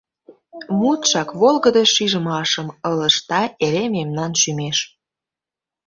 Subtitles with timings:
[0.79, 4.77] Мутшак волгыдо шижмашым Ылыжта эре мемнан шӱмеш.